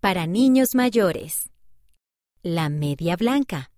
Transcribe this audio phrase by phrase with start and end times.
[0.00, 1.50] para niños mayores.
[2.42, 3.72] La media blanca.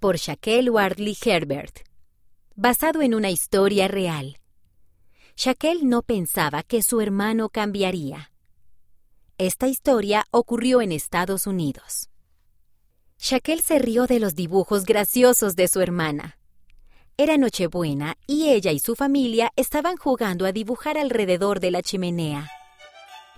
[0.00, 1.80] Por Shaquille Wardley Herbert.
[2.56, 4.38] Basado en una historia real.
[5.36, 8.32] Shaquille no pensaba que su hermano cambiaría.
[9.38, 12.10] Esta historia ocurrió en Estados Unidos.
[13.18, 16.38] Shaquille se rió de los dibujos graciosos de su hermana.
[17.16, 22.50] Era Nochebuena y ella y su familia estaban jugando a dibujar alrededor de la chimenea.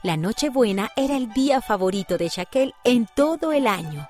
[0.06, 4.08] La Nochebuena era el día favorito de Shaquille en todo el año.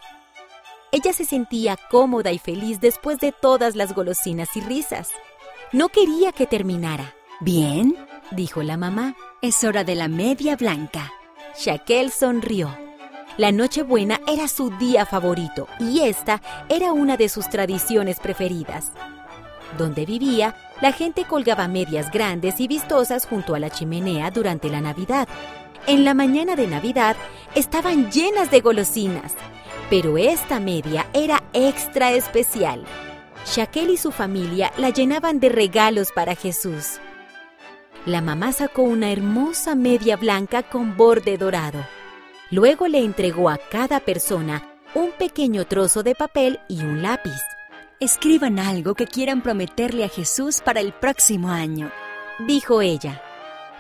[0.93, 5.13] Ella se sentía cómoda y feliz después de todas las golosinas y risas.
[5.73, 7.15] No quería que terminara.
[7.41, 7.97] Bien,
[8.31, 11.15] dijo la mamá, es hora de la media blanca.
[11.59, 12.77] Shaquille sonrió.
[13.39, 18.93] La Nochebuena era su día favorito y esta era una de sus tradiciones preferidas.
[19.79, 24.83] Donde vivía, la gente colgaba medias grandes y vistosas junto a la chimenea durante la
[24.83, 25.27] Navidad.
[25.89, 27.17] En la mañana de Navidad
[27.55, 29.35] estaban llenas de golosinas,
[29.89, 32.85] pero esta media era extra especial.
[33.47, 36.99] Shaquille y su familia la llenaban de regalos para Jesús.
[38.05, 41.87] La mamá sacó una hermosa media blanca con borde dorado.
[42.51, 47.41] Luego le entregó a cada persona un pequeño trozo de papel y un lápiz.
[48.01, 51.93] Escriban algo que quieran prometerle a Jesús para el próximo año,
[52.41, 53.23] dijo ella.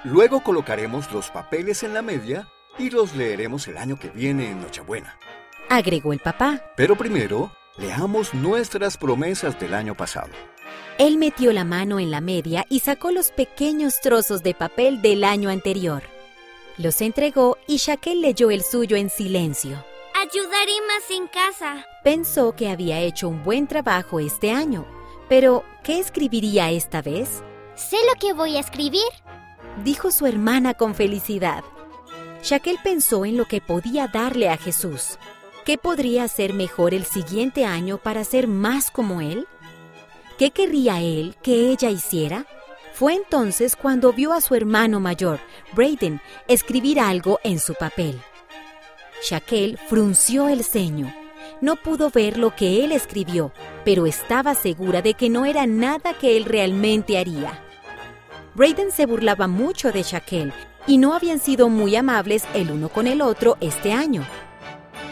[0.06, 4.60] Luego colocaremos los papeles en la media y los leeremos el año que viene en
[4.60, 5.18] Nochebuena.
[5.68, 6.62] Agregó el papá.
[6.76, 10.30] Pero primero, leamos nuestras promesas del año pasado.
[10.98, 15.24] Él metió la mano en la media y sacó los pequeños trozos de papel del
[15.24, 16.04] año anterior.
[16.78, 19.84] Los entregó y Shaquille leyó el suyo en silencio.
[20.14, 21.84] Ayudaré más en casa.
[22.04, 24.86] Pensó que había hecho un buen trabajo este año,
[25.28, 27.42] pero ¿qué escribiría esta vez?
[27.74, 29.02] Sé lo que voy a escribir,
[29.84, 31.64] dijo su hermana con felicidad.
[32.42, 35.18] Shaquille pensó en lo que podía darle a Jesús.
[35.64, 39.48] ¿Qué podría hacer mejor el siguiente año para ser más como él?
[40.38, 42.46] ¿Qué querría él que ella hiciera?
[42.92, 45.40] Fue entonces cuando vio a su hermano mayor,
[45.74, 48.20] Brayden, escribir algo en su papel.
[49.22, 51.12] Shaquille frunció el ceño.
[51.60, 53.52] No pudo ver lo que él escribió,
[53.84, 57.65] pero estaba segura de que no era nada que él realmente haría.
[58.56, 60.54] Brayden se burlaba mucho de Shaquille
[60.86, 64.24] y no habían sido muy amables el uno con el otro este año.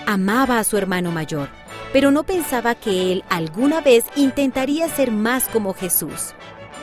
[0.07, 1.51] Amaba a su hermano mayor,
[1.93, 6.33] pero no pensaba que él alguna vez intentaría ser más como Jesús.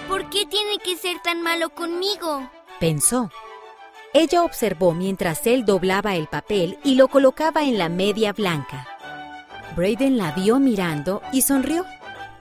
[0.08, 2.48] ¿Por qué tiene que ser tan malo conmigo?
[2.80, 3.32] pensó.
[4.14, 8.88] Ella observó mientras él doblaba el papel y lo colocaba en la media blanca.
[9.76, 11.88] Brayden la vio mirando y sonrió.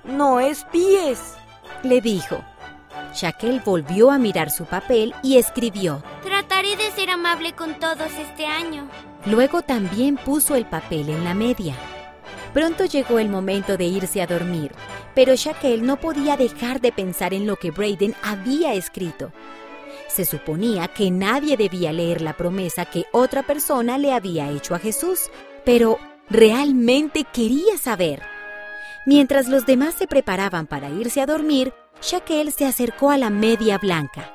[0.05, 1.37] No espíes,
[1.83, 2.45] le dijo.
[3.15, 6.03] Shaquille volvió a mirar su papel y escribió.
[6.23, 8.89] Trataré de ser amable con todos este año.
[9.27, 11.75] Luego también puso el papel en la media.
[12.55, 14.73] Pronto llegó el momento de irse a dormir,
[15.15, 19.33] pero Shaquille no podía dejar de pensar en lo que Brayden había escrito.
[20.09, 24.81] Se suponía que nadie debía leer la promesa que otra persona le había hecho a
[24.81, 25.31] Jesús,
[25.65, 25.99] pero
[26.29, 28.23] realmente quería saber.
[29.07, 31.73] Mientras los demás se preparaban para irse a dormir,
[32.03, 34.35] Shaquille se acercó a la media blanca.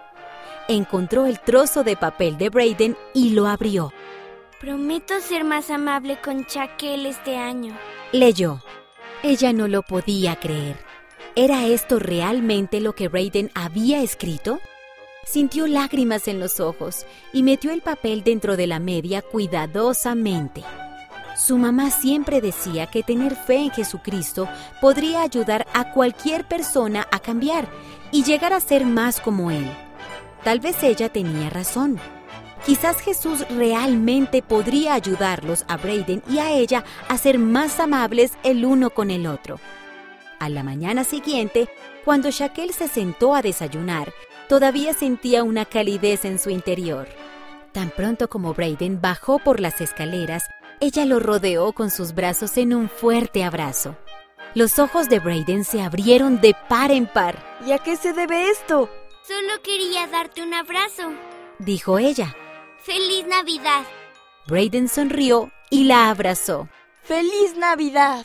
[0.68, 3.92] Encontró el trozo de papel de Brayden y lo abrió.
[4.60, 7.78] Prometo ser más amable con Shaquille este año.
[8.12, 8.62] Leyó.
[9.24, 10.78] Ella no lo podía creer.
[11.36, 14.60] ¿Era esto realmente lo que Brayden había escrito?
[15.26, 20.64] Sintió lágrimas en los ojos y metió el papel dentro de la media cuidadosamente.
[21.36, 24.48] Su mamá siempre decía que tener fe en Jesucristo
[24.80, 27.68] podría ayudar a cualquier persona a cambiar
[28.12, 29.70] y llegar a ser más como Él.
[30.46, 32.00] Tal vez ella tenía razón.
[32.66, 38.64] Quizás Jesús realmente podría ayudarlos a Brayden y a ella a ser más amables el
[38.64, 39.60] uno con el otro.
[40.40, 41.70] A la mañana siguiente,
[42.06, 44.14] cuando Shaquille se sentó a desayunar,
[44.48, 47.08] todavía sentía una calidez en su interior.
[47.72, 50.46] Tan pronto como Brayden bajó por las escaleras,
[50.80, 53.98] ella lo rodeó con sus brazos en un fuerte abrazo.
[54.54, 57.44] Los ojos de Brayden se abrieron de par en par.
[57.66, 58.90] ¿Y a qué se debe esto?
[59.28, 61.12] Solo quería darte un abrazo,
[61.60, 62.36] dijo ella.
[62.84, 63.84] ¡Feliz Navidad!
[64.48, 66.70] Brayden sonrió y la abrazó.
[67.02, 68.24] ¡Feliz Navidad!